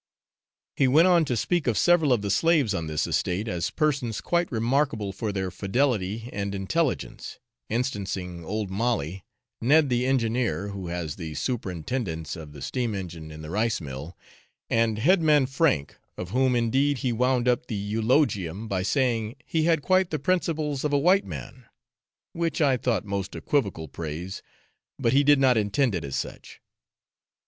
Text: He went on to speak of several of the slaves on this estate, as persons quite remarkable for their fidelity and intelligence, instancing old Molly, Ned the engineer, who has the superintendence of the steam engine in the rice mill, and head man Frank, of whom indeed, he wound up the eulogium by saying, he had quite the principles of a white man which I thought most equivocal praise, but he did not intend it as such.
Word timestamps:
He 0.75 0.87
went 0.87 1.07
on 1.07 1.25
to 1.25 1.37
speak 1.37 1.67
of 1.67 1.77
several 1.77 2.11
of 2.11 2.23
the 2.23 2.31
slaves 2.31 2.73
on 2.73 2.87
this 2.87 3.05
estate, 3.05 3.47
as 3.47 3.69
persons 3.69 4.19
quite 4.19 4.51
remarkable 4.51 5.13
for 5.13 5.31
their 5.31 5.51
fidelity 5.51 6.27
and 6.33 6.55
intelligence, 6.55 7.37
instancing 7.69 8.43
old 8.43 8.71
Molly, 8.71 9.23
Ned 9.61 9.89
the 9.89 10.07
engineer, 10.07 10.69
who 10.69 10.87
has 10.87 11.17
the 11.17 11.35
superintendence 11.35 12.35
of 12.35 12.51
the 12.51 12.63
steam 12.63 12.95
engine 12.95 13.29
in 13.29 13.43
the 13.43 13.51
rice 13.51 13.79
mill, 13.79 14.17
and 14.71 14.97
head 14.97 15.21
man 15.21 15.45
Frank, 15.45 15.99
of 16.17 16.31
whom 16.31 16.55
indeed, 16.55 16.97
he 16.97 17.13
wound 17.13 17.47
up 17.47 17.67
the 17.67 17.75
eulogium 17.75 18.67
by 18.67 18.81
saying, 18.81 19.35
he 19.45 19.65
had 19.65 19.83
quite 19.83 20.09
the 20.09 20.17
principles 20.17 20.83
of 20.83 20.91
a 20.91 20.97
white 20.97 21.25
man 21.25 21.65
which 22.33 22.59
I 22.59 22.75
thought 22.75 23.05
most 23.05 23.35
equivocal 23.35 23.87
praise, 23.87 24.41
but 24.97 25.13
he 25.13 25.23
did 25.23 25.37
not 25.37 25.57
intend 25.57 25.93
it 25.93 26.03
as 26.03 26.15
such. 26.15 26.59